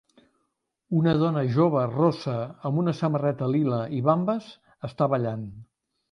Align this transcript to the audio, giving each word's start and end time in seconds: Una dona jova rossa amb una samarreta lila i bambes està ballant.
Una 0.99 1.11
dona 1.23 1.41
jova 1.57 1.83
rossa 1.91 2.33
amb 2.69 2.81
una 2.83 2.93
samarreta 2.99 3.49
lila 3.57 3.81
i 3.99 4.01
bambes 4.07 4.49
està 4.89 5.09
ballant. 5.13 5.45